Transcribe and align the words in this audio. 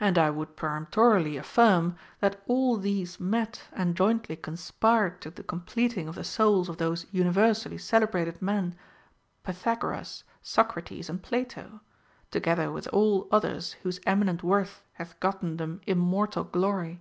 And 0.00 0.18
I 0.18 0.30
would 0.30 0.56
peremptorily 0.56 1.36
affirm 1.36 1.94
that 2.18 2.42
all 2.48 2.76
these 2.76 3.20
met 3.20 3.68
and 3.72 3.94
jointly 3.94 4.34
conspired 4.34 5.20
to 5.20 5.30
the 5.30 5.44
completing 5.44 6.08
of 6.08 6.16
the 6.16 6.24
souls 6.24 6.68
of 6.68 6.78
those 6.78 7.04
univer 7.14 7.54
sally 7.54 7.78
celebrated 7.78 8.42
men, 8.42 8.74
Pythagoras, 9.44 10.24
Socrates, 10.42 11.08
and 11.08 11.22
Plato, 11.22 11.78
together 12.32 12.66
Avith 12.66 12.88
all 12.92 13.28
others 13.30 13.74
whose 13.84 14.00
eminent 14.04 14.42
ΛVorth 14.42 14.80
hath 14.94 15.20
gotten 15.20 15.56
them 15.56 15.80
immortal 15.86 16.42
glory. 16.42 17.00